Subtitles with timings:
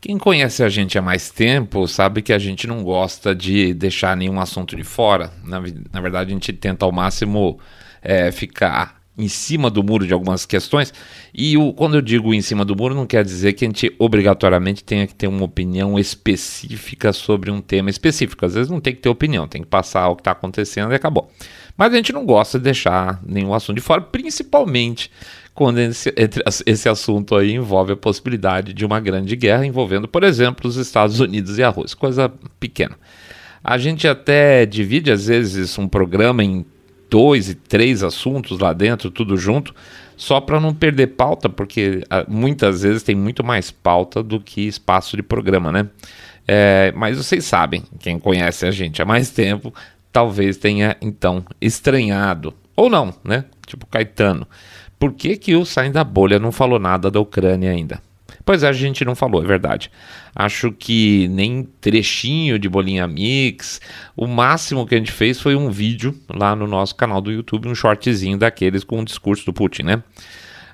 [0.00, 4.16] Quem conhece a gente há mais tempo sabe que a gente não gosta de deixar
[4.16, 5.32] nenhum assunto de fora.
[5.42, 5.60] Na,
[5.92, 7.58] na verdade, a gente tenta ao máximo
[8.00, 10.94] é, ficar em cima do muro de algumas questões.
[11.34, 13.92] E o, quando eu digo em cima do muro, não quer dizer que a gente
[13.98, 18.46] obrigatoriamente tenha que ter uma opinião específica sobre um tema específico.
[18.46, 20.94] Às vezes não tem que ter opinião, tem que passar o que está acontecendo e
[20.94, 21.28] acabou.
[21.76, 25.10] Mas a gente não gosta de deixar nenhum assunto de fora, principalmente
[25.58, 26.14] quando esse,
[26.64, 31.18] esse assunto aí envolve a possibilidade de uma grande guerra envolvendo, por exemplo, os Estados
[31.18, 32.96] Unidos e a Rússia, coisa pequena.
[33.64, 36.64] A gente até divide às vezes um programa em
[37.10, 39.74] dois e três assuntos lá dentro, tudo junto,
[40.16, 44.60] só para não perder pauta, porque ah, muitas vezes tem muito mais pauta do que
[44.60, 45.88] espaço de programa, né?
[46.46, 49.74] É, mas vocês sabem, quem conhece a gente há mais tempo,
[50.12, 53.44] talvez tenha então estranhado, ou não, né?
[53.66, 54.46] Tipo Caetano.
[54.98, 58.00] Por que, que o Saindo da Bolha não falou nada da Ucrânia ainda?
[58.44, 59.90] Pois é, a gente não falou, é verdade.
[60.34, 63.80] Acho que nem trechinho de bolinha mix.
[64.16, 67.68] O máximo que a gente fez foi um vídeo lá no nosso canal do YouTube,
[67.68, 70.02] um shortzinho daqueles com o discurso do Putin, né?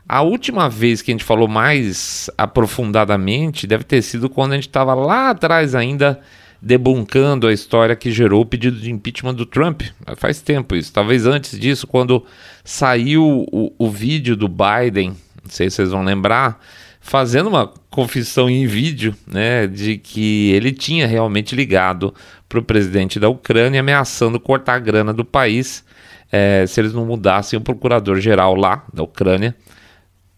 [0.09, 4.69] A última vez que a gente falou mais aprofundadamente deve ter sido quando a gente
[4.69, 6.21] estava lá atrás ainda
[6.65, 9.83] debunkando a história que gerou o pedido de impeachment do Trump.
[10.17, 10.91] Faz tempo isso.
[10.91, 12.25] Talvez antes disso, quando
[12.65, 15.11] saiu o, o vídeo do Biden,
[15.43, 16.59] não sei se vocês vão lembrar,
[17.01, 22.15] fazendo uma confissão em vídeo, né, de que ele tinha realmente ligado
[22.49, 25.85] para o presidente da Ucrânia, ameaçando cortar a grana do país
[26.33, 29.55] é, se eles não mudassem o procurador-geral lá da Ucrânia,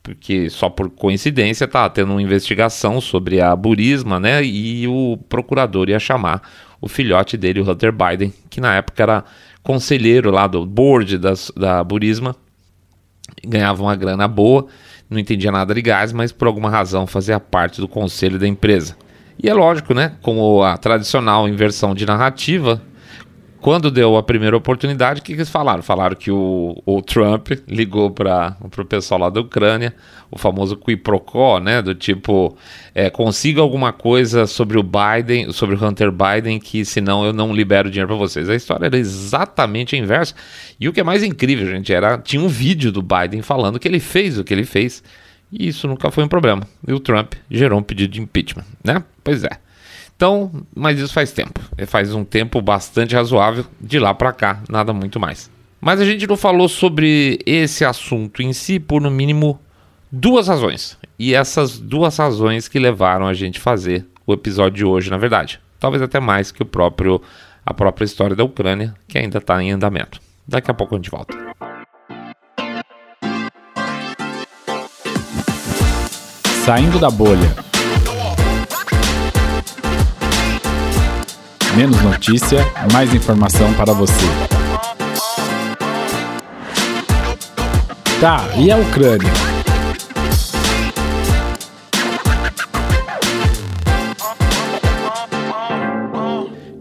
[0.06, 5.88] porque só por coincidência tá tendo uma investigação sobre a Burisma, né, e o procurador
[5.88, 6.42] ia chamar
[6.80, 9.24] o filhote dele, o Hunter Biden, que na época era
[9.62, 12.36] conselheiro lá do board das, da Burisma,
[13.44, 14.68] ganhava uma grana boa
[15.08, 18.96] não entendia nada de gás, mas por alguma razão fazia parte do conselho da empresa.
[19.40, 20.12] E é lógico, né?
[20.22, 22.82] Como a tradicional inversão de narrativa,
[23.66, 25.82] quando deu a primeira oportunidade, o que, que eles falaram?
[25.82, 29.92] Falaram que o, o Trump ligou para o pessoal lá da Ucrânia,
[30.30, 31.82] o famoso qui pro quo, né?
[31.82, 32.56] Do tipo,
[32.94, 37.52] é, consiga alguma coisa sobre o Biden, sobre o Hunter Biden, que senão eu não
[37.52, 38.48] libero dinheiro para vocês.
[38.48, 40.32] A história era exatamente a inversa.
[40.78, 43.88] E o que é mais incrível, gente, era tinha um vídeo do Biden falando que
[43.88, 45.02] ele fez o que ele fez.
[45.50, 46.62] E isso nunca foi um problema.
[46.86, 49.02] E o Trump gerou um pedido de impeachment, né?
[49.24, 49.65] Pois é.
[50.16, 51.60] Então, mas isso faz tempo.
[51.76, 55.50] É, faz um tempo bastante razoável de lá para cá, nada muito mais.
[55.80, 59.60] Mas a gente não falou sobre esse assunto em si por no mínimo
[60.10, 60.96] duas razões.
[61.18, 65.60] E essas duas razões que levaram a gente fazer o episódio de hoje, na verdade.
[65.78, 67.20] Talvez até mais que o próprio
[67.64, 70.20] a própria história da Ucrânia, que ainda está em andamento.
[70.46, 71.36] Daqui a pouco a gente volta.
[76.64, 77.75] Saindo da bolha.
[81.76, 84.24] Menos notícia, mais informação para você.
[88.18, 89.45] Tá, e a Ucrânia?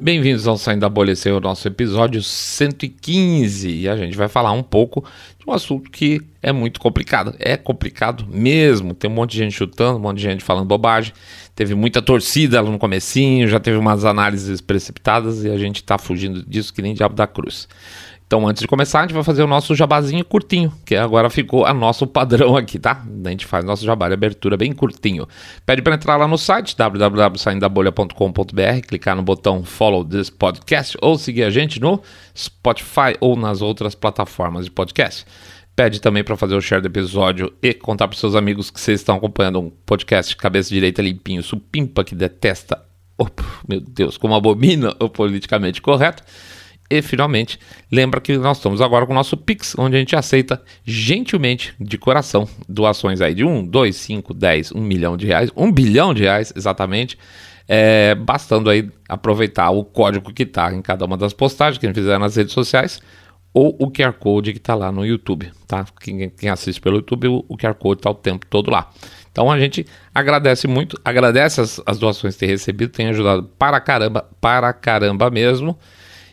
[0.05, 4.27] Bem-vindos ao Saindo da Bolha, esse é o nosso episódio 115 e a gente vai
[4.27, 5.03] falar um pouco
[5.39, 7.35] de um assunto que é muito complicado.
[7.39, 11.11] É complicado mesmo, tem um monte de gente chutando, um monte de gente falando bobagem,
[11.55, 16.47] teve muita torcida no comecinho, já teve umas análises precipitadas e a gente tá fugindo
[16.47, 17.67] disso que nem diabo da cruz.
[18.28, 21.63] Então, antes de começar, a gente vai fazer o nosso jabazinho curtinho, que agora ficou
[21.63, 23.06] a nosso padrão aqui, tá?
[23.24, 25.28] A gente faz nosso jabá de abertura bem curtinho.
[25.63, 31.44] Pede para entrar lá no site www.saindabolha.com.br, clicar no botão Follow this podcast ou seguir
[31.44, 32.02] a gente no
[32.35, 35.24] Spotify ou nas outras plataformas de podcast.
[35.75, 39.02] Pede também para fazer o share do episódio e contar para seus amigos que vocês
[39.02, 42.84] estão acompanhando um podcast cabeça direita limpinho, supimpa que detesta,
[43.19, 43.28] oh,
[43.68, 46.24] meu Deus, como abomina o politicamente correto.
[46.90, 47.59] E finalmente,
[47.91, 51.97] lembra que nós estamos agora com o nosso Pix, onde a gente aceita gentilmente, de
[51.97, 56.23] coração, doações aí de 1, 2, 5, 10, 1 milhão de reais, 1 bilhão de
[56.23, 57.18] reais exatamente.
[57.68, 61.90] É, bastando aí aproveitar o código que está em cada uma das postagens que a
[61.90, 63.02] gente fizer nas redes sociais
[63.55, 65.85] ou o QR Code que está lá no YouTube, tá?
[65.99, 68.91] Quem, quem, assiste pelo YouTube, o, o QR Code está o tempo todo lá.
[69.32, 73.79] Então a gente agradece muito, agradece as, as doações que tem recebido, tem ajudado para
[73.79, 75.79] caramba, para caramba mesmo.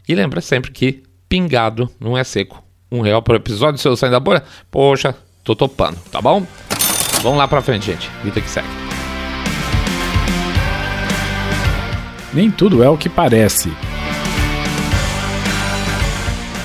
[0.08, 2.62] E lembra sempre que pingado não é seco.
[2.90, 5.14] Um real por episódio, se eu sair da bolha, poxa,
[5.44, 6.44] tô topando, tá bom?
[7.22, 8.10] Vamos lá pra frente, gente.
[8.24, 8.66] Vida que segue.
[12.34, 13.70] Nem tudo é o que parece.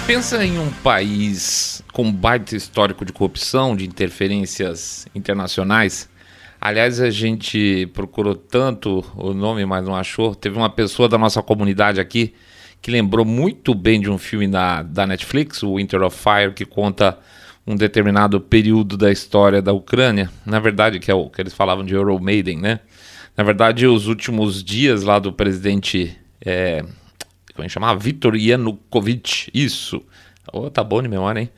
[0.07, 6.09] Pensa em um país com baita histórico de corrupção, de interferências internacionais.
[6.59, 10.33] Aliás, a gente procurou tanto o nome, mas não achou.
[10.33, 12.33] Teve uma pessoa da nossa comunidade aqui
[12.81, 16.65] que lembrou muito bem de um filme da, da Netflix, o Winter of Fire, que
[16.65, 17.17] conta
[17.65, 20.29] um determinado período da história da Ucrânia.
[20.45, 22.79] Na verdade, que é o que eles falavam de Euro Maiden, né?
[23.35, 26.17] Na verdade, os últimos dias lá do presidente.
[26.43, 26.81] É,
[27.53, 27.99] como é que chamava?
[27.99, 29.51] Viktor Yanukovych.
[29.53, 30.01] Isso.
[30.53, 31.49] Oh, tá bom de memória, hein?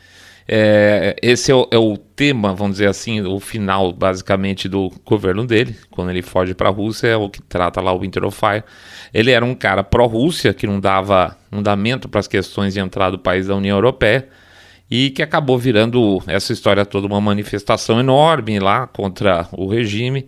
[0.52, 5.46] É, esse é o, é o, tema, vamos dizer assim, o final, basicamente, do governo
[5.46, 8.36] dele, quando ele foge para a Rússia, é o que trata lá o Winter of
[8.36, 8.64] Fire.
[9.14, 13.20] Ele era um cara pró-Rússia, que não dava fundamento para as questões de entrada do
[13.20, 14.28] país da União Europeia,
[14.90, 20.28] e que acabou virando essa história toda uma manifestação enorme lá contra o regime,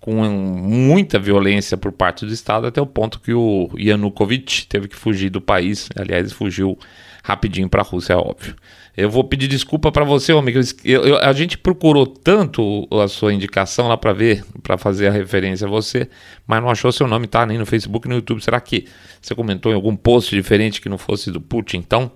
[0.00, 4.96] com muita violência por parte do Estado, até o ponto que o Yanukovych teve que
[4.96, 5.88] fugir do país.
[5.94, 6.76] Aliás, fugiu
[7.22, 8.56] rapidinho para a Rússia, é óbvio.
[8.96, 10.58] Eu vou pedir desculpa para você, amigo.
[10.84, 15.10] Eu, eu, a gente procurou tanto a sua indicação lá para ver, para fazer a
[15.10, 16.08] referência a você,
[16.46, 17.46] mas não achou seu nome, tá?
[17.46, 18.42] Nem no Facebook, nem no YouTube.
[18.42, 18.86] Será que
[19.20, 21.78] você comentou em algum post diferente que não fosse do Putin?
[21.78, 22.10] Então,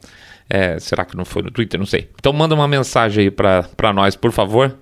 [0.50, 1.78] é, será que não foi no Twitter?
[1.78, 2.10] Não sei.
[2.18, 4.76] Então, manda uma mensagem aí para nós, por favor.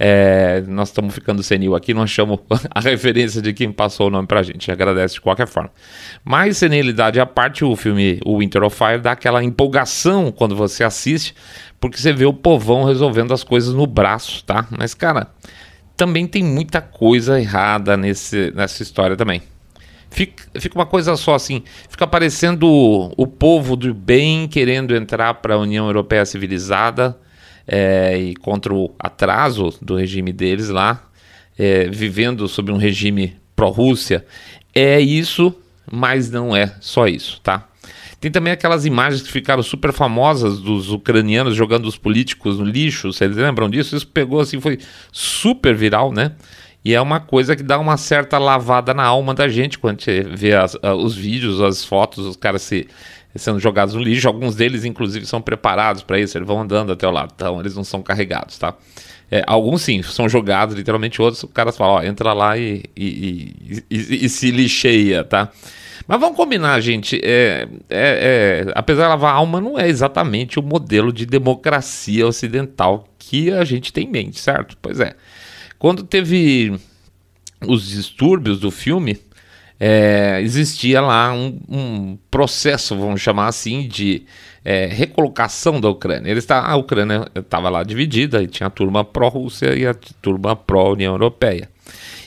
[0.00, 2.38] É, nós estamos ficando senil aqui, não achamos
[2.70, 4.70] a referência de quem passou o nome pra gente.
[4.70, 5.70] Agradece de qualquer forma.
[6.24, 10.84] Mas senilidade à parte, o filme O Winter of Fire dá aquela empolgação quando você
[10.84, 11.34] assiste,
[11.80, 14.66] porque você vê o povão resolvendo as coisas no braço, tá?
[14.70, 15.28] Mas, cara,
[15.96, 19.42] também tem muita coisa errada nesse, nessa história também.
[20.10, 25.34] Fica, fica uma coisa só assim, fica parecendo o, o povo do bem querendo entrar
[25.34, 27.18] para a União Europeia civilizada
[27.68, 31.04] é, e contra o atraso do regime deles lá,
[31.58, 34.24] é, vivendo sob um regime pró-Rússia.
[34.74, 35.54] É isso,
[35.90, 37.68] mas não é só isso, tá?
[38.20, 43.12] Tem também aquelas imagens que ficaram super famosas dos ucranianos jogando os políticos no lixo,
[43.12, 43.94] vocês lembram disso?
[43.94, 44.78] Isso pegou assim, foi
[45.12, 46.32] super viral, né?
[46.84, 50.12] E é uma coisa que dá uma certa lavada na alma da gente quando a
[50.12, 52.88] gente vê as, os vídeos, as fotos, os caras se
[53.38, 54.28] sendo jogados no lixo.
[54.28, 57.74] Alguns deles, inclusive, são preparados para isso, eles vão andando até o lado, então eles
[57.74, 58.74] não são carregados, tá?
[59.30, 63.82] É, alguns sim, são jogados, literalmente, outros os caras falam, ó, entra lá e, e,
[63.90, 65.50] e, e se lixeia, tá?
[66.06, 67.20] Mas vamos combinar, gente.
[67.22, 72.26] É, é, é, apesar de lavar a alma, não é exatamente o modelo de democracia
[72.26, 74.76] ocidental que a gente tem em mente, certo?
[74.80, 75.14] Pois é.
[75.78, 76.80] Quando teve
[77.66, 79.18] os distúrbios do filme,
[79.80, 84.24] é, existia lá um, um, processo, vamos chamar assim, de
[84.64, 86.30] é, recolocação da Ucrânia.
[86.30, 90.56] Ele está, a Ucrânia estava lá dividida e tinha a turma pró-Rússia e a turma
[90.56, 91.68] pró-União Europeia.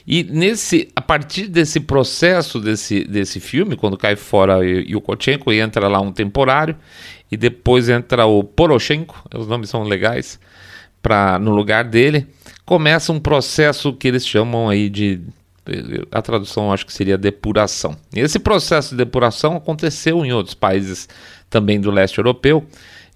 [0.07, 5.87] E nesse, a partir desse processo desse, desse filme, quando cai fora o e entra
[5.87, 6.75] lá um temporário,
[7.31, 10.39] e depois entra o Poroshenko, os nomes são legais,
[11.01, 12.27] para no lugar dele,
[12.65, 15.21] começa um processo que eles chamam aí de
[16.11, 17.95] a tradução acho que seria depuração.
[18.13, 21.07] E esse processo de depuração aconteceu em outros países
[21.49, 22.65] também do leste europeu,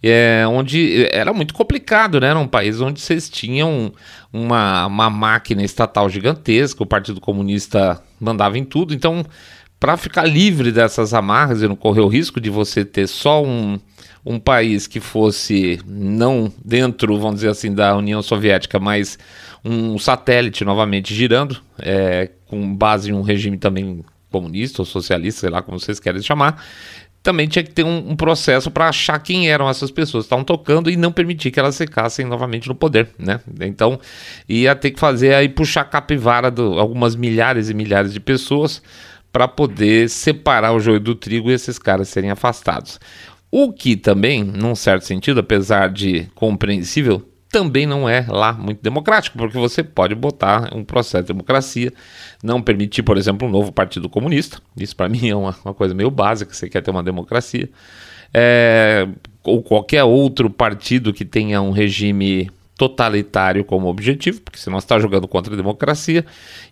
[0.04, 2.28] é, onde era muito complicado, né?
[2.28, 3.92] Era um país onde vocês tinham
[4.32, 9.26] uma, uma máquina estatal gigantesca, o Partido Comunista mandava em tudo, então
[9.80, 13.80] para ficar livre dessas amarras e não correr o risco de você ter só um,
[14.26, 19.20] um país que fosse não dentro, vamos dizer assim, da União Soviética, mas
[19.64, 25.50] um satélite novamente girando, é, com base em um regime também comunista ou socialista, sei
[25.50, 26.64] lá como vocês querem chamar,
[27.22, 30.46] também tinha que ter um, um processo para achar quem eram essas pessoas que estavam
[30.46, 33.40] tocando e não permitir que elas ficassem novamente no poder, né?
[33.62, 34.00] Então
[34.48, 38.82] ia ter que fazer aí puxar capivara de algumas milhares e milhares de pessoas
[39.32, 43.00] para poder separar o joio do trigo e esses caras serem afastados.
[43.58, 49.38] O que também, num certo sentido, apesar de compreensível, também não é lá muito democrático,
[49.38, 51.94] porque você pode botar um processo de democracia,
[52.44, 54.60] não permitir, por exemplo, um novo partido comunista.
[54.76, 57.70] Isso para mim é uma, uma, coisa meio básica, você quer ter uma democracia.
[58.34, 59.08] É,
[59.42, 65.00] ou qualquer outro partido que tenha um regime totalitário como objetivo, porque senão você está
[65.00, 66.26] jogando contra a democracia,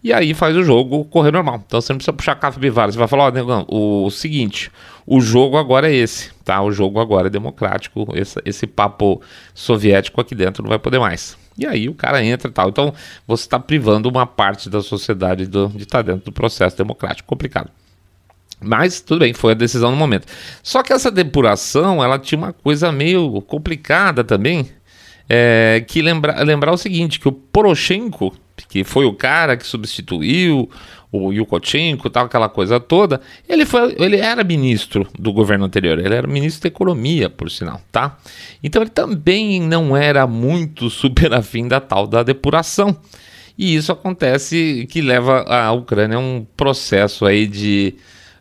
[0.04, 1.64] e aí faz o jogo correr normal.
[1.66, 4.70] Então você não precisa puxar capivara, você vai falar, ó, negão, o seguinte,
[5.06, 6.62] o jogo agora é esse, tá?
[6.62, 9.22] O jogo agora é democrático, esse, esse papo
[9.54, 11.38] soviético aqui dentro não vai poder mais.
[11.58, 12.70] E aí o cara entra e tal.
[12.70, 12.94] Então
[13.28, 17.28] você está privando uma parte da sociedade do, de estar tá dentro do processo democrático
[17.28, 17.70] complicado.
[18.60, 20.26] Mas tudo bem, foi a decisão no momento.
[20.64, 24.70] Só que essa depuração, ela tinha uma coisa meio complicada também,
[25.30, 28.34] é, que lembra, lembrar o seguinte, que o Poroshenko,
[28.70, 30.70] que foi o cara que substituiu
[31.12, 36.16] o Yukochenko, tal aquela coisa toda, ele foi, ele era ministro do governo anterior, ele
[36.16, 38.18] era ministro da economia, por sinal, tá?
[38.64, 42.98] Então ele também não era muito super afim da tal da depuração.
[43.56, 47.94] E isso acontece que leva a Ucrânia a um processo aí de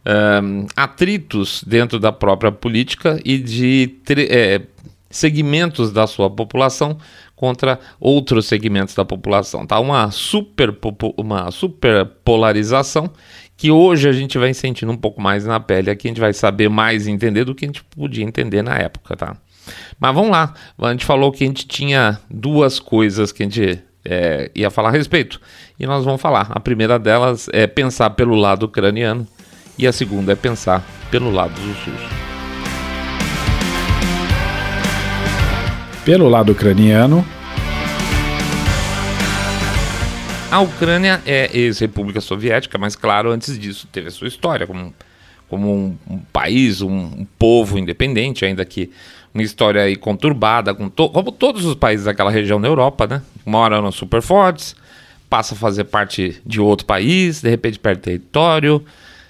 [0.06, 3.94] um, atritos dentro da própria política e de
[4.30, 4.62] é,
[5.12, 6.99] segmentos da sua população
[7.37, 9.64] contra outros segmentos da população.
[9.64, 10.76] Tá uma super
[11.16, 13.11] uma super polarização
[13.57, 16.33] que hoje a gente vai sentindo um pouco mais na pele, aqui a gente vai
[16.33, 19.37] saber mais entender do que a gente podia entender na época, tá?
[20.00, 23.81] Mas vamos lá, a gente falou que a gente tinha duas coisas que a gente
[24.04, 25.40] é, ia falar a respeito,
[25.78, 26.49] e nós vamos falar.
[26.50, 29.26] A primeira delas é pensar pelo lado ucraniano,
[29.78, 32.31] e a segunda é pensar pelo lado do SUS.
[36.04, 37.25] Pelo lado ucraniano,
[40.50, 44.92] a Ucrânia é ex-república soviética, mas claro, antes disso teve a sua história como,
[45.49, 48.90] como um, um país, um, um, povo independente, ainda que
[49.32, 53.23] uma história aí conturbada, com to como todos os países daquela região da Europa, né?
[53.47, 54.75] Uma hora eram super fortes,
[55.30, 58.85] passa a fazer parte de outro país, de repente perde território,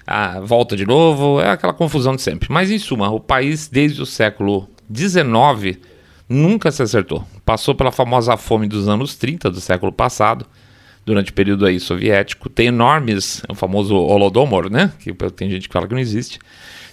[0.07, 2.51] ah, volta de novo, é aquela confusão de sempre.
[2.51, 5.92] Mas em suma, o país desde o século XIX
[6.27, 7.25] nunca se acertou.
[7.45, 10.45] Passou pela famosa fome dos anos 30 do século passado,
[11.05, 12.49] durante o período aí soviético.
[12.49, 14.91] Tem enormes, o famoso Holodomor, né?
[14.99, 16.39] Que tem gente que fala que não existe.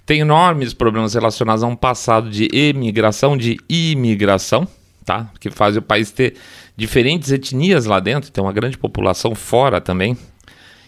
[0.05, 4.67] Tem enormes problemas relacionados a um passado de emigração, de imigração,
[5.05, 5.31] tá?
[5.39, 6.35] Que faz o país ter
[6.77, 10.17] diferentes etnias lá dentro, tem uma grande população fora também.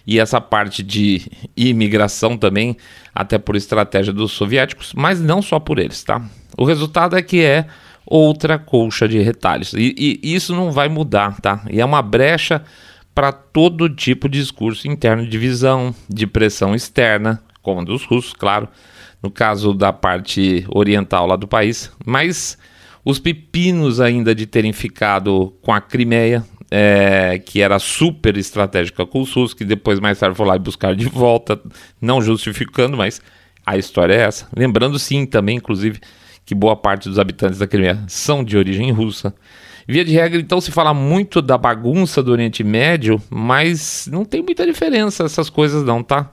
[0.04, 2.76] E essa parte de imigração também,
[3.14, 6.20] até por estratégia dos soviéticos, mas não só por eles, tá?
[6.56, 7.66] O resultado é que é
[8.06, 9.72] outra colcha de retalhos.
[9.72, 11.64] E, e isso não vai mudar, tá?
[11.70, 12.62] E é uma brecha
[13.14, 18.68] para todo tipo de discurso interno de visão, de pressão externa, como dos russos, claro,
[19.22, 22.58] no caso da parte oriental lá do país, mas
[23.04, 29.20] os pepinos ainda de terem ficado com a Crimeia, é, que era super estratégica com
[29.20, 31.60] os russos, que depois mais tarde foi lá e buscar de volta,
[32.00, 33.20] não justificando, mas
[33.64, 34.48] a história é essa.
[34.56, 36.00] Lembrando sim também, inclusive,
[36.44, 39.34] que boa parte dos habitantes da Crimeia são de origem russa.
[39.86, 44.42] Via de regra, então, se fala muito da bagunça do Oriente Médio, mas não tem
[44.42, 46.30] muita diferença essas coisas não, tá?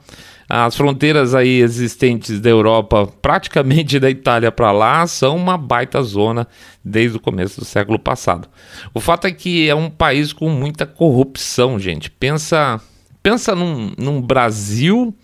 [0.48, 6.46] As fronteiras aí existentes da Europa, praticamente da Itália para lá, são uma baita zona
[6.84, 8.48] desde o começo do século passado.
[8.92, 12.10] O fato é que é um país com muita corrupção, gente.
[12.10, 12.80] Pensa,
[13.22, 15.14] pensa num, num Brasil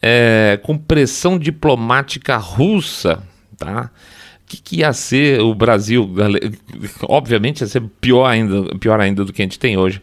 [0.00, 3.24] é, com pressão diplomática russa,
[3.58, 3.90] tá?
[4.50, 6.10] Que, que ia ser o Brasil?
[7.08, 10.02] Obviamente ia ser pior ainda, pior ainda do que a gente tem hoje.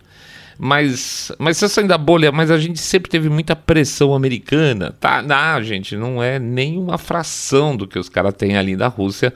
[0.58, 4.96] Mas, mas se saindo da bolha, mas a gente sempre teve muita pressão americana.
[5.00, 8.88] Tá, não, gente, não é nem uma fração do que os caras têm ali da
[8.88, 9.34] Rússia.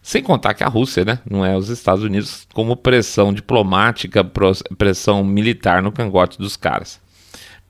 [0.00, 4.24] Sem contar que a Rússia, né, não é os Estados Unidos como pressão diplomática,
[4.76, 7.00] pressão militar no cangote dos caras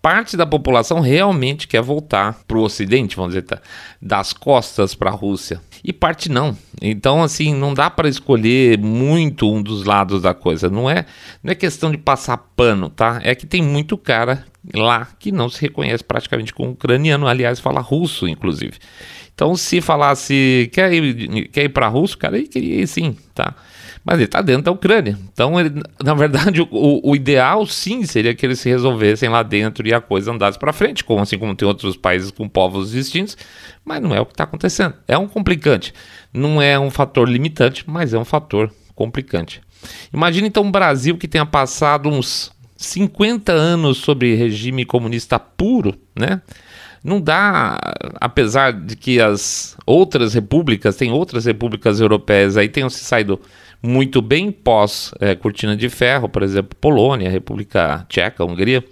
[0.02, 3.60] parte da população realmente quer voltar para o Ocidente, vamos dizer, tá,
[4.00, 5.60] das costas para a Rússia.
[5.84, 6.56] E parte não.
[6.80, 10.70] Então, assim, não dá para escolher muito um dos lados da coisa.
[10.70, 11.06] Não é,
[11.42, 13.20] não é questão de passar pano, tá?
[13.24, 17.80] É que tem muito cara lá que não se reconhece praticamente como ucraniano, aliás, fala
[17.80, 18.78] russo, inclusive.
[19.34, 23.54] Então, se falasse, quer ir, quer ir para russo, cara, ele queria ir sim, tá?
[24.04, 25.16] Mas ele está dentro da Ucrânia.
[25.32, 29.86] Então, ele, na verdade, o, o, ideal sim seria que eles se resolvessem lá dentro
[29.86, 33.36] e a coisa andasse para frente, como assim como tem outros países com povos distintos,
[33.84, 34.94] mas não é o que está acontecendo.
[35.06, 35.94] É um complicante.
[36.32, 39.60] Não é um fator limitante, mas é um fator complicante.
[40.12, 46.40] Imagina então um Brasil que tenha passado uns 50 anos sobre regime comunista puro, né?
[47.04, 47.78] Não dá,
[48.20, 53.40] apesar de que as outras repúblicas, tem outras repúblicas europeias aí tenham se saído
[53.82, 58.84] muito bem pós é, cortina de ferro, por exemplo, Polônia, República Tcheca, Hungria,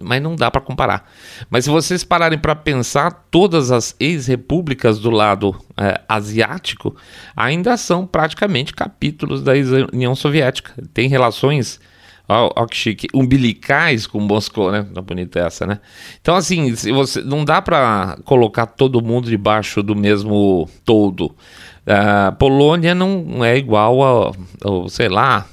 [0.00, 1.08] mas não dá para comparar.
[1.48, 6.96] Mas se vocês pararem para pensar, todas as ex-repúblicas do lado é, asiático
[7.36, 9.52] ainda são praticamente capítulos da
[9.92, 10.74] União Soviética.
[10.92, 11.80] Tem relações
[12.28, 13.06] Ó, que chique.
[13.14, 14.84] Umbilicais com Moscou, né?
[14.92, 15.78] Tá bonita essa, né?
[16.20, 21.34] Então, assim, se você, não dá para colocar todo mundo debaixo do mesmo todo.
[21.86, 25.46] A Polônia não é igual ao, sei lá,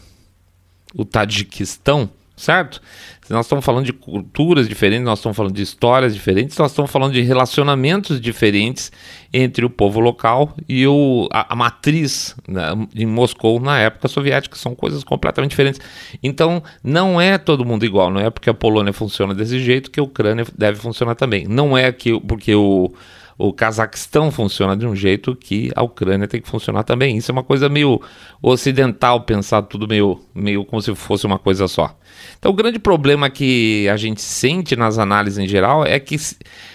[0.96, 2.82] o Tadiquistão, certo?
[3.30, 7.14] Nós estamos falando de culturas diferentes, nós estamos falando de histórias diferentes, nós estamos falando
[7.14, 8.92] de relacionamentos diferentes
[9.32, 14.58] entre o povo local e o, a, a matriz né, em Moscou na época soviética.
[14.58, 15.80] São coisas completamente diferentes.
[16.22, 18.12] Então, não é todo mundo igual.
[18.12, 21.48] Não é porque a Polônia funciona desse jeito que a Ucrânia deve funcionar também.
[21.48, 22.94] Não é que, porque o
[23.38, 27.18] o Cazaquistão funciona de um jeito que a Ucrânia tem que funcionar também.
[27.18, 28.02] Isso é uma coisa meio
[28.42, 31.98] ocidental, pensar tudo meio, meio como se fosse uma coisa só.
[32.38, 36.16] Então, o grande problema que a gente sente nas análises em geral é que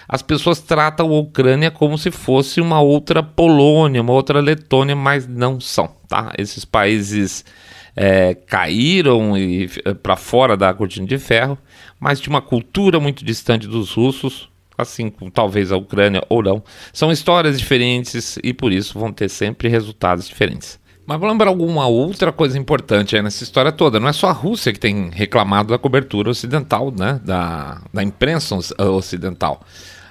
[0.08, 5.26] as pessoas tratam a Ucrânia como se fosse uma outra Polônia, uma outra Letônia, mas
[5.28, 6.32] não são, tá?
[6.36, 7.44] Esses países
[7.94, 9.32] é, caíram
[10.02, 11.58] para fora da cortina de ferro,
[12.00, 16.62] mas de uma cultura muito distante dos russos, assim como talvez a Ucrânia ou não.
[16.92, 20.78] São histórias diferentes e por isso vão ter sempre resultados diferentes.
[21.04, 23.98] Mas vou lembrar alguma outra coisa importante aí nessa história toda.
[23.98, 27.18] Não é só a Rússia que tem reclamado da cobertura ocidental, né?
[27.24, 29.62] Da, da imprensa ocidental.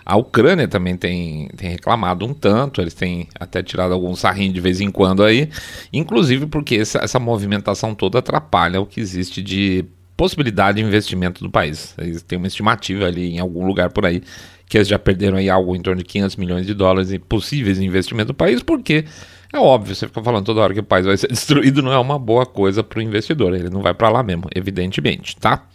[0.03, 4.61] A Ucrânia também tem, tem reclamado um tanto, eles têm até tirado algum sarrinho de
[4.61, 5.49] vez em quando aí,
[5.91, 9.83] inclusive porque essa, essa movimentação toda atrapalha o que existe de
[10.15, 11.93] possibilidade de investimento do país.
[12.25, 14.23] Têm uma estimativa ali em algum lugar por aí
[14.67, 17.79] que eles já perderam aí algo em torno de 500 milhões de dólares em possíveis
[17.79, 19.05] investimentos do país, porque
[19.53, 21.97] é óbvio, você fica falando toda hora que o país vai ser destruído, não é
[21.97, 25.65] uma boa coisa para o investidor, ele não vai para lá mesmo, evidentemente, tá?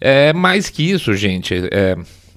[0.00, 1.96] É, mais que isso, gente, é,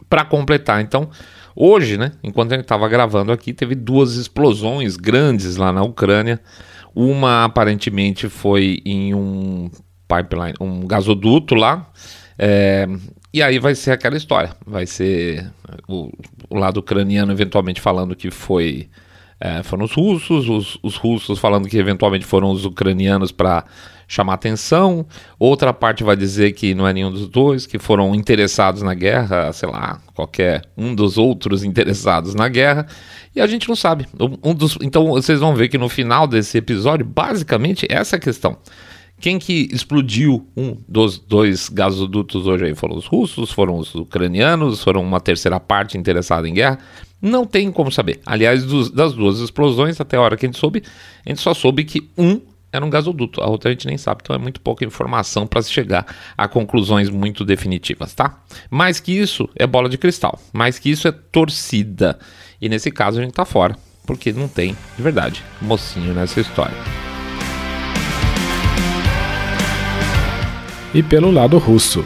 [0.10, 1.10] para completar, então,
[1.56, 6.40] hoje, né, enquanto a gente estava gravando aqui, teve duas explosões grandes lá na Ucrânia,
[6.96, 9.70] uma aparentemente foi em um
[10.08, 11.90] pipeline, um gasoduto lá,
[12.38, 12.88] é,
[13.34, 14.52] e aí vai ser aquela história.
[14.66, 15.52] Vai ser
[15.88, 16.12] o,
[16.50, 18.88] o lado ucraniano eventualmente falando que foi
[19.40, 23.66] é, foram os russos, os, os, russos falando que eventualmente foram os ucranianos para
[24.08, 25.06] chamar atenção.
[25.38, 29.52] Outra parte vai dizer que não é nenhum dos dois, que foram interessados na guerra,
[29.52, 32.88] sei lá, qualquer um dos outros interessados na guerra.
[33.36, 34.08] E a gente não sabe.
[34.42, 38.22] Um dos, então vocês vão ver que no final desse episódio, basicamente, essa é a
[38.22, 38.58] questão.
[39.24, 42.76] Quem que explodiu um dos dois gasodutos hoje aí?
[42.76, 46.78] Foram os russos, foram os ucranianos, foram uma terceira parte interessada em guerra?
[47.22, 48.20] Não tem como saber.
[48.26, 50.84] Aliás, dos, das duas explosões, até a hora que a gente soube,
[51.26, 54.20] a gente só soube que um era um gasoduto, a outra a gente nem sabe,
[54.22, 56.06] então é muito pouca informação para se chegar
[56.38, 58.44] a conclusões muito definitivas, tá?
[58.70, 62.20] Mais que isso é bola de cristal, mais que isso é torcida.
[62.60, 67.13] E nesse caso a gente tá fora, porque não tem, de verdade, mocinho nessa história.
[70.94, 72.06] E pelo lado russo.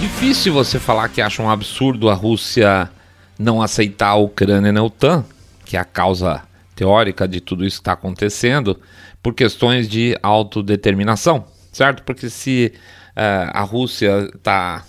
[0.00, 2.88] Difícil você falar que acha um absurdo a Rússia
[3.38, 5.24] não aceitar a Ucrânia na OTAN,
[5.64, 6.42] que é a causa
[6.74, 8.80] teórica de tudo isso que está acontecendo,
[9.22, 12.02] por questões de autodeterminação, certo?
[12.02, 12.72] Porque se
[13.16, 14.84] uh, a Rússia está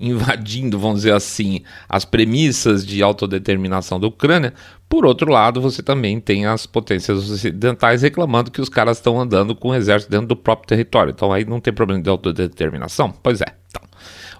[0.00, 4.54] invadindo, vamos dizer assim, as premissas de autodeterminação da Ucrânia.
[4.88, 9.54] Por outro lado, você também tem as potências ocidentais reclamando que os caras estão andando
[9.54, 11.12] com o exército dentro do próprio território.
[11.12, 13.12] Então aí não tem problema de autodeterminação?
[13.22, 13.46] Pois é.
[13.68, 13.82] Então,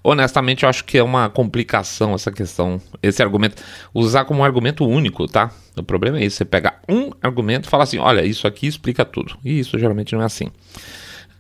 [0.03, 3.62] honestamente, eu acho que é uma complicação essa questão, esse argumento,
[3.94, 5.53] usar como um argumento único, tá?
[5.77, 9.05] O problema é isso, você pega um argumento e fala assim, olha, isso aqui explica
[9.05, 9.37] tudo.
[9.44, 10.51] E isso geralmente não é assim.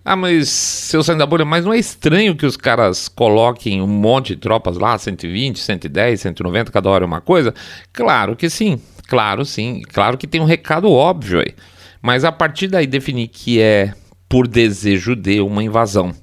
[0.04, 3.86] Ah, mas seu saindo da bolha, mas não é estranho que os caras coloquem um
[3.86, 7.54] monte de tropas lá, 120, 110, 190, cada hora uma coisa?
[7.92, 11.54] Claro que sim, claro sim, claro que tem um recado óbvio aí.
[12.00, 13.92] Mas a partir daí definir que é
[14.26, 16.14] por desejo de uma invasão,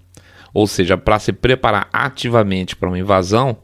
[0.54, 3.58] ou seja, para se preparar ativamente para uma invasão,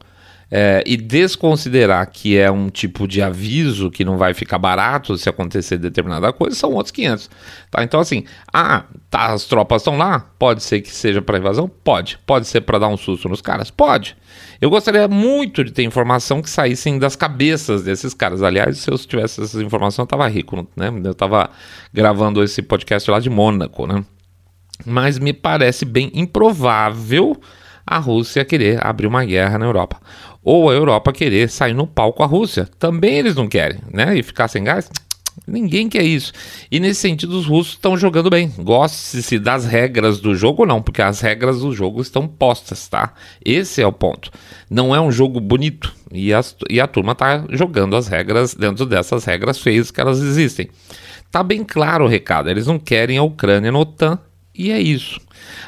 [0.55, 5.27] é, e desconsiderar que é um tipo de aviso que não vai ficar barato se
[5.27, 7.27] acontecer determinada coisa, são outros 500.
[7.71, 7.83] Tá?
[7.83, 10.19] Então, assim, ah, tá, as tropas estão lá?
[10.37, 11.67] Pode ser que seja para invasão?
[11.67, 12.19] Pode.
[12.23, 13.71] Pode ser para dar um susto nos caras?
[13.71, 14.15] Pode.
[14.61, 18.43] Eu gostaria muito de ter informação que saíssem das cabeças desses caras.
[18.43, 20.93] Aliás, se eu tivesse essas informações, eu tava rico, né?
[21.03, 21.49] Eu tava
[21.91, 24.05] gravando esse podcast lá de Mônaco, né?
[24.85, 27.35] Mas me parece bem improvável
[27.85, 29.99] a Rússia querer abrir uma guerra na Europa
[30.43, 32.67] ou a Europa querer sair no pau com a Rússia.
[32.77, 34.17] Também eles não querem, né?
[34.17, 34.89] E ficar sem gás.
[35.47, 36.31] Ninguém quer isso.
[36.71, 38.53] E nesse sentido, os russos estão jogando bem.
[38.57, 43.13] Goste-se das regras do jogo ou não, porque as regras do jogo estão postas, tá?
[43.43, 44.31] Esse é o ponto.
[44.69, 45.93] Não é um jogo bonito.
[46.11, 50.19] E, as, e a turma tá jogando as regras dentro dessas regras feias que elas
[50.19, 50.69] existem.
[51.31, 52.49] Tá bem claro o recado.
[52.49, 54.19] Eles não querem a Ucrânia no OTAN.
[54.55, 55.19] E é isso.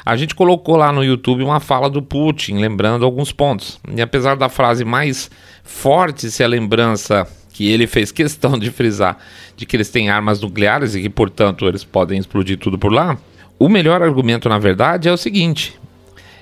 [0.04, 3.80] A gente colocou lá no YouTube uma fala do Putin, lembrando alguns pontos.
[3.94, 5.30] E apesar da frase mais
[5.64, 9.18] forte ser a lembrança que ele fez questão de frisar
[9.56, 13.18] de que eles têm armas nucleares e que, portanto, eles podem explodir tudo por lá,
[13.58, 15.78] o melhor argumento, na verdade, é o seguinte.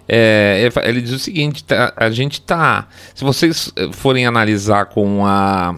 [0.08, 2.88] É, ele diz o seguinte: tá, a gente tá.
[3.14, 5.76] Se vocês forem analisar com a,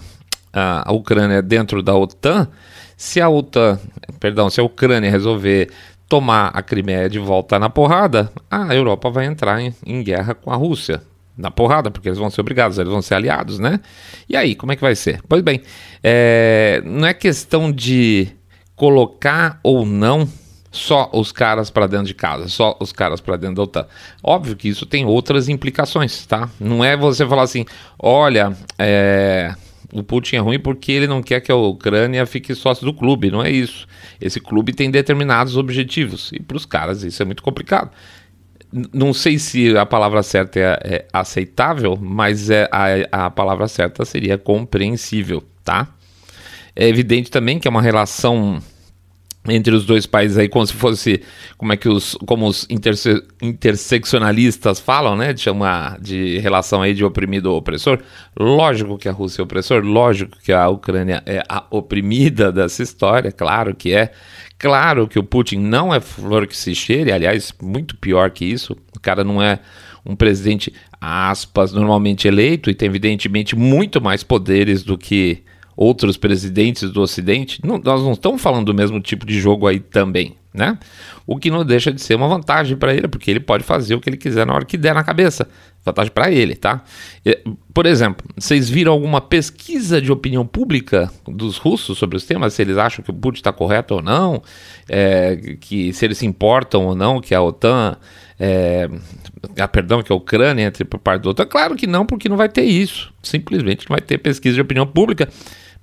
[0.52, 2.48] a, Ucrânia dentro da OTAN,
[2.96, 3.79] se a OTAN,
[4.18, 5.70] perdão, se a Ucrânia resolver
[6.08, 10.50] tomar a Crimeia de volta na porrada, a Europa vai entrar em, em guerra com
[10.50, 11.02] a Rússia.
[11.36, 13.80] na porrada, porque eles vão ser obrigados, eles vão ser aliados, né?
[14.28, 15.20] E aí, como é que vai ser?
[15.28, 15.60] Pois bem,
[16.02, 18.28] é, não é questão de
[18.74, 20.26] colocar ou não
[20.70, 23.86] só os caras para dentro de casa, só os caras para dentro da OTAN.
[24.22, 26.48] Óbvio que isso tem outras implicações, tá?
[26.60, 27.64] Não é você falar assim,
[27.98, 29.54] olha, é,
[30.00, 33.30] o Putin é ruim porque ele não quer que a Ucrânia fique sócio do clube,
[33.30, 33.87] não é isso.
[34.20, 37.90] Esse clube tem determinados objetivos e para os caras isso é muito complicado
[38.92, 44.04] não sei se a palavra certa é, é aceitável, mas é, a, a palavra certa
[44.04, 45.88] seria compreensível, tá?
[46.74, 48.61] É evidente também que é uma relação
[49.48, 51.22] entre os dois países aí como se fosse
[51.56, 56.94] como é que os como os interse, interseccionalistas falam, né, de chamar de relação aí
[56.94, 57.98] de oprimido ou opressor.
[58.38, 63.32] Lógico que a Rússia é opressor, lógico que a Ucrânia é a oprimida dessa história,
[63.32, 64.12] claro que é.
[64.59, 68.74] Claro que o Putin não é flor que se cheire, aliás, muito pior que isso.
[68.96, 69.59] O cara não é
[70.04, 75.42] um presidente, aspas, normalmente eleito e tem, evidentemente, muito mais poderes do que
[75.76, 77.60] outros presidentes do Ocidente.
[77.64, 80.78] Não, nós não estamos falando do mesmo tipo de jogo aí também, né?
[81.26, 84.00] O que não deixa de ser uma vantagem para ele, porque ele pode fazer o
[84.00, 85.46] que ele quiser na hora que der na cabeça.
[85.84, 86.82] Vantagem para ele, tá?
[87.74, 92.54] Por exemplo, vocês viram alguma pesquisa de opinião pública dos russos sobre os temas?
[92.54, 94.42] Se eles acham que o Putin está correto ou não?
[94.88, 97.96] É, que se eles se importam ou não que a OTAN
[98.38, 98.88] é,
[99.58, 101.46] ah, perdão, que a Ucrânia entre por parte do OTAN?
[101.46, 103.12] Claro que não, porque não vai ter isso.
[103.22, 105.28] Simplesmente não vai ter pesquisa de opinião pública,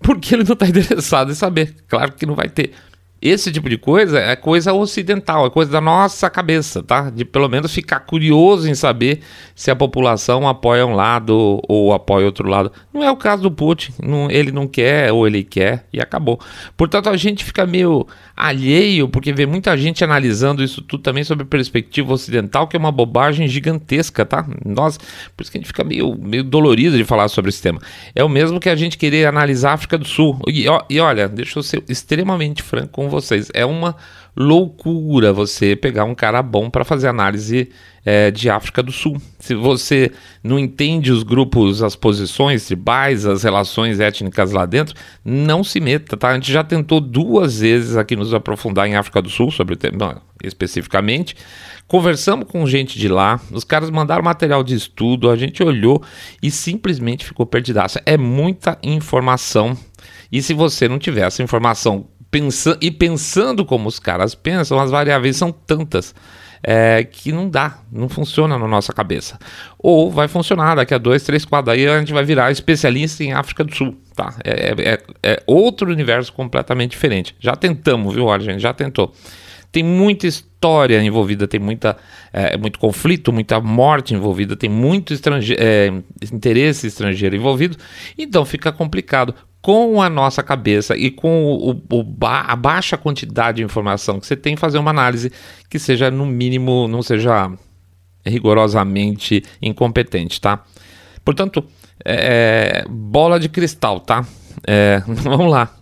[0.04, 1.76] porque ele não está interessado em saber.
[1.88, 2.74] Claro que não vai ter.
[3.26, 7.10] Esse tipo de coisa é coisa ocidental, é coisa da nossa cabeça, tá?
[7.10, 9.22] De pelo menos ficar curioso em saber
[9.56, 12.70] se a população apoia um lado ou apoia outro lado.
[12.94, 16.38] Não é o caso do Putin, não, ele não quer ou ele quer e acabou.
[16.76, 18.06] Portanto, a gente fica meio
[18.36, 22.92] alheio porque vê muita gente analisando isso tudo também sob perspectiva ocidental, que é uma
[22.92, 24.46] bobagem gigantesca, tá?
[24.66, 24.98] Nós,
[25.38, 27.80] por isso que a gente fica meio, meio dolorido de falar sobre esse tema.
[28.14, 30.38] É o mesmo que a gente querer analisar a África do Sul.
[30.46, 33.50] E, e olha, deixa eu ser extremamente franco com vocês.
[33.54, 33.96] É uma
[34.36, 37.70] loucura você pegar um cara bom para fazer análise
[38.06, 39.22] é, de África do Sul.
[39.40, 40.12] Se você
[40.44, 46.18] não entende os grupos, as posições tribais, as relações étnicas lá dentro, não se meta,
[46.18, 46.30] tá?
[46.30, 49.78] A gente já tentou duas vezes aqui nos aprofundar em África do Sul sobre o
[49.78, 51.36] tema especificamente.
[51.88, 56.02] Conversamos com gente de lá, os caras mandaram material de estudo, a gente olhou
[56.42, 58.00] e simplesmente ficou perdidaço.
[58.06, 59.78] É muita informação.
[60.32, 64.90] E se você não tiver essa informação pensando, e pensando como os caras pensam, as
[64.90, 66.16] variáveis são tantas
[66.64, 69.38] é, que não dá, não funciona na nossa cabeça.
[69.78, 73.34] Ou vai funcionar daqui a dois, três, quatro, aí a gente vai virar especialista em
[73.34, 74.34] África do Sul, tá?
[74.44, 77.36] É, é, é, é outro universo completamente diferente.
[77.40, 79.14] Já tentamos, viu, gente, já tentou.
[79.72, 81.98] Tem muita história envolvida, tem muita,
[82.32, 85.92] é, muito conflito, muita morte envolvida, tem muito estrange é,
[86.32, 87.78] interesse estrangeiro envolvido,
[88.18, 93.64] então fica complicado com a nossa cabeça e com o, o, a baixa quantidade de
[93.64, 95.32] informação que você tem, fazer uma análise
[95.70, 97.50] que seja, no mínimo, não seja
[98.26, 100.66] rigorosamente incompetente, tá?
[101.24, 101.64] Portanto,
[102.04, 104.26] é, bola de cristal, tá?
[104.68, 105.74] É, vamos lá.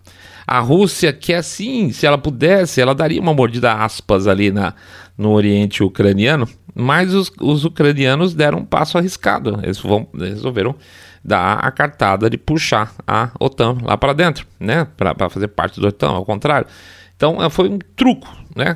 [0.45, 4.75] A Rússia quer é sim, se ela pudesse, ela daria uma mordida aspas ali na,
[5.17, 9.59] no Oriente Ucraniano, mas os, os ucranianos deram um passo arriscado.
[9.63, 10.75] Eles vão, resolveram
[11.23, 14.87] dar a cartada de puxar a OTAN lá para dentro, né?
[14.97, 16.67] Para fazer parte do OTAN, ao contrário.
[17.15, 18.75] Então é, foi um truco, né?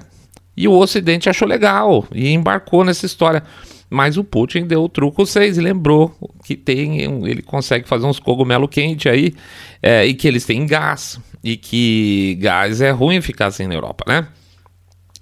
[0.56, 3.44] E o Ocidente achou legal e embarcou nessa história.
[3.90, 8.20] Mas o Putin deu o truco 6 e lembrou que tem, ele consegue fazer uns
[8.20, 9.34] cogumelo quente aí
[9.82, 14.04] é, e que eles têm gás e que gás é ruim ficar assim na Europa,
[14.08, 14.28] né?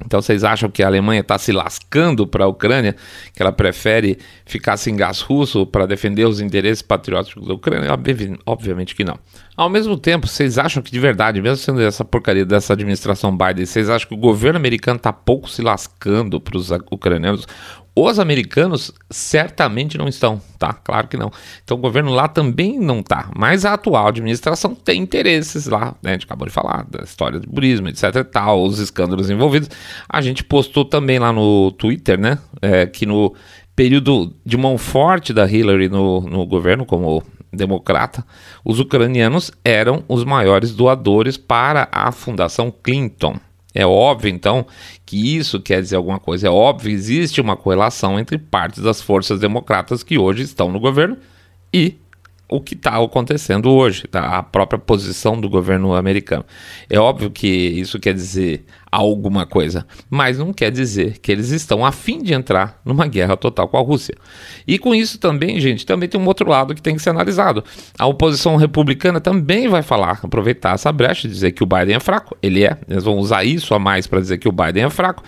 [0.06, 2.96] Então vocês acham que a Alemanha está se lascando para a Ucrânia,
[3.34, 7.89] que ela prefere ficar sem gás russo para defender os interesses patrióticos da Ucrânia?
[8.46, 9.18] Obviamente que não.
[9.56, 13.66] Ao mesmo tempo, vocês acham que de verdade, mesmo sendo essa porcaria dessa administração Biden,
[13.66, 17.48] vocês acham que o governo americano está pouco se lascando para os ucranianos?
[17.95, 20.73] Os americanos certamente não estão, tá?
[20.73, 21.32] Claro que não.
[21.63, 23.29] Então o governo lá também não está.
[23.36, 26.12] Mas a atual administração tem interesses lá, né?
[26.12, 29.69] A gente acabou de falar da história do turismo, etc e tal, os escândalos envolvidos.
[30.10, 32.39] A gente postou também lá no Twitter, né?
[32.62, 33.36] É, que no
[33.75, 38.25] período de mão forte da Hillary no, no governo, como democrata,
[38.65, 43.39] os ucranianos eram os maiores doadores para a Fundação Clinton.
[43.74, 44.66] É óbvio, então,
[45.06, 46.48] que isso quer dizer alguma coisa.
[46.48, 51.18] É óbvio, existe uma correlação entre partes das forças democratas que hoje estão no governo
[51.74, 51.98] e
[52.48, 54.38] o que está acontecendo hoje, tá?
[54.38, 56.46] a própria posição do governo americano.
[56.88, 61.84] É óbvio que isso quer dizer alguma coisa, mas não quer dizer que eles estão
[61.84, 64.15] a fim de entrar numa guerra total com a Rússia.
[64.67, 67.63] E com isso também, gente, também tem um outro lado que tem que ser analisado.
[67.97, 72.38] A oposição republicana também vai falar, aproveitar essa brecha, dizer que o Biden é fraco.
[72.41, 75.23] Ele é, eles vão usar isso a mais para dizer que o Biden é fraco.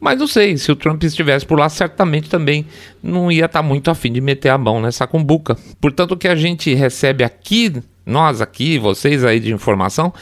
[0.00, 2.64] Mas não sei, se o Trump estivesse por lá, certamente também
[3.02, 5.58] não ia estar tá muito afim de meter a mão nessa cumbuca.
[5.78, 10.12] Portanto, o que a gente recebe aqui, nós aqui, vocês aí de informação,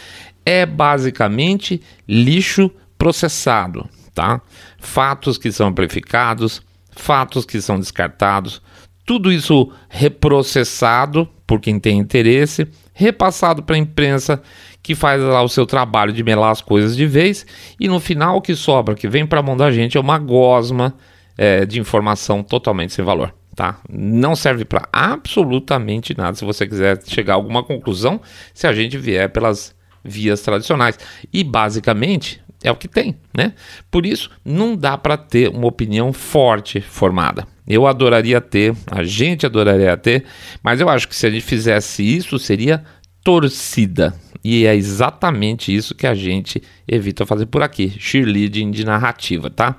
[0.48, 4.42] é basicamente lixo processado, tá?
[4.78, 8.60] Fatos que são amplificados, fatos que são descartados,
[9.06, 14.42] tudo isso reprocessado por quem tem interesse, repassado para a imprensa
[14.82, 17.46] que faz lá o seu trabalho de melar as coisas de vez
[17.80, 20.18] e no final o que sobra, que vem para a mão da gente é uma
[20.18, 20.94] gosma
[21.38, 23.34] é, de informação totalmente sem valor.
[23.54, 23.80] Tá?
[23.88, 28.20] Não serve para absolutamente nada se você quiser chegar a alguma conclusão
[28.54, 30.98] se a gente vier pelas vias tradicionais.
[31.32, 33.52] E basicamente é o que tem, né?
[33.90, 37.46] Por isso, não dá para ter uma opinião forte formada.
[37.66, 40.24] Eu adoraria ter, a gente adoraria ter,
[40.62, 42.82] mas eu acho que se a gente fizesse isso, seria
[43.22, 44.14] torcida.
[44.42, 49.76] E é exatamente isso que a gente evita fazer por aqui, cheerleading de narrativa, tá?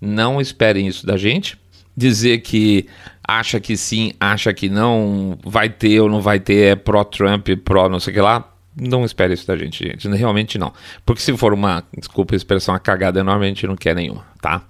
[0.00, 1.58] Não esperem isso da gente.
[1.96, 2.86] Dizer que
[3.26, 7.88] acha que sim, acha que não, vai ter ou não vai ter, é pró-Trump, pró
[7.88, 10.08] não sei o que lá, não espere isso da gente, gente.
[10.08, 10.72] Realmente não.
[11.04, 14.24] Porque se for uma, desculpa a expressão, uma cagada enorme, a gente não quer nenhuma,
[14.40, 14.62] tá?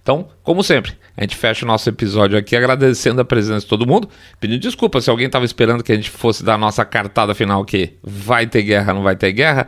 [0.00, 3.86] Então, como sempre, a gente fecha o nosso episódio aqui agradecendo a presença de todo
[3.86, 4.08] mundo,
[4.40, 7.62] pedindo desculpa se alguém estava esperando que a gente fosse dar a nossa cartada final
[7.64, 9.66] que vai ter guerra, não vai ter guerra.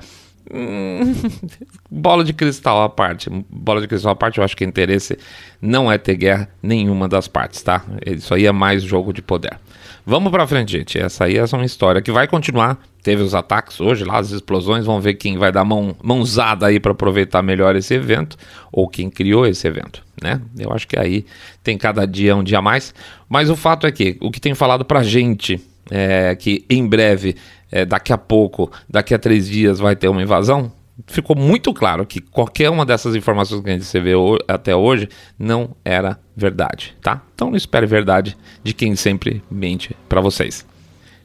[0.50, 1.12] Hum,
[1.90, 3.28] bola de cristal à parte.
[3.50, 5.18] Bola de cristal à parte, eu acho que o interesse
[5.60, 7.84] não é ter guerra nenhuma das partes, tá?
[8.06, 9.58] Isso aí é mais jogo de poder.
[10.04, 10.98] Vamos pra frente, gente.
[10.98, 12.78] Essa aí é uma história que vai continuar.
[13.02, 14.84] Teve os ataques hoje lá, as explosões.
[14.84, 18.36] Vamos ver quem vai dar mão, mãozada aí para aproveitar melhor esse evento,
[18.72, 20.40] ou quem criou esse evento, né?
[20.58, 21.24] Eu acho que aí
[21.62, 22.94] tem cada dia um dia mais.
[23.28, 25.60] Mas o fato é que o que tem falado pra gente
[25.90, 27.36] é que em breve,
[27.70, 30.72] é, daqui a pouco, daqui a três dias, vai ter uma invasão
[31.06, 35.08] ficou muito claro que qualquer uma dessas informações que a gente recebeu até hoje
[35.38, 37.22] não era verdade, tá?
[37.34, 40.66] Então não espere verdade de quem sempre mente para vocês.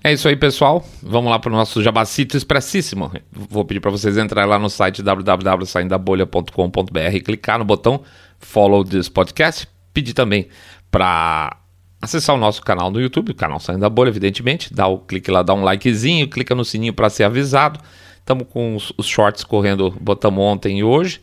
[0.03, 0.85] É isso aí, pessoal.
[1.01, 3.11] Vamos lá para o nosso jabacito expressíssimo.
[3.31, 8.01] Vou pedir para vocês entrarem lá no site www.saindabolha.com.br clicar no botão
[8.38, 9.67] Follow this podcast.
[9.91, 10.47] Pedir também
[10.91, 11.57] para
[11.99, 14.71] acessar o nosso canal no YouTube, o canal Saindo da Bolha, evidentemente.
[14.71, 17.79] Dá o clique lá, dá um likezinho, clica no sininho para ser avisado.
[18.25, 21.21] Estamos com os, os, shorts correndo, botamos ontem e hoje.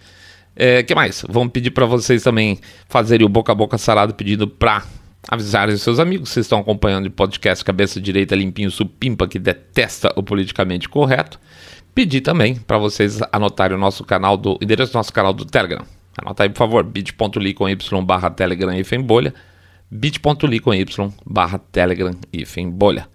[0.55, 1.25] É, que mais?
[1.29, 4.85] Vamos pedir para vocês também fazerem o boca a boca sarado pedindo para
[5.29, 6.29] avisarem os seus amigos.
[6.29, 11.41] Vocês estão acompanhando o podcast Cabeça Direita Limpinho Supimpa, que detesta o politicamente correto.
[11.93, 15.85] Pedir também para vocês anotarem o nosso canal do endereço do nosso canal do Telegram.
[16.17, 19.35] Anota aí, por favor, bit.ly com y barra Telegram e bolha
[19.91, 20.87] bit.ly com y
[21.27, 23.09] barra Telegram e bolha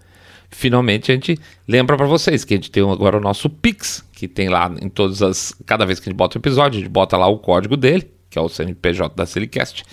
[0.50, 4.26] finalmente a gente lembra para vocês que a gente tem agora o nosso Pix, que
[4.26, 5.54] tem lá em todas as.
[5.66, 8.10] Cada vez que a gente bota um episódio, a gente bota lá o código dele,
[8.30, 9.84] que é o CNPJ da Silicast.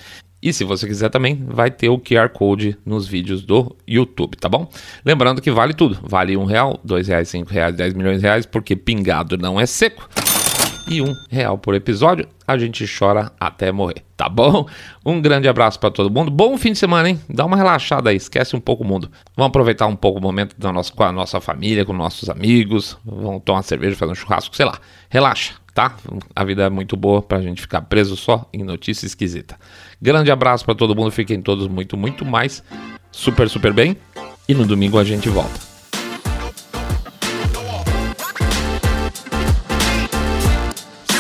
[0.42, 4.48] E se você quiser também, vai ter o QR Code nos vídeos do YouTube, tá
[4.48, 4.70] bom?
[5.04, 5.98] Lembrando que vale tudo.
[6.04, 9.66] Vale um real, dois reais, cinco reais, dez milhões de reais, porque pingado não é
[9.66, 10.08] seco
[10.88, 12.28] e um real por episódio.
[12.48, 14.68] A gente chora até morrer, tá bom?
[15.06, 16.30] Um grande abraço para todo mundo.
[16.30, 17.20] Bom fim de semana, hein?
[17.30, 19.10] Dá uma relaxada aí, esquece um pouco o mundo.
[19.36, 22.98] Vamos aproveitar um pouco o momento da nossa, com a nossa família, com nossos amigos.
[23.04, 24.80] Vamos tomar cerveja, fazer um churrasco, sei lá.
[25.10, 25.96] Relaxa, tá?
[26.36, 29.58] A vida é muito boa pra gente ficar preso só em notícia esquisita.
[30.02, 31.12] Grande abraço para todo mundo.
[31.12, 32.64] Fiquem todos muito, muito mais
[33.12, 33.98] super, super bem.
[34.48, 35.75] E no domingo a gente volta.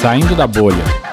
[0.05, 1.04] Saindo da bolha.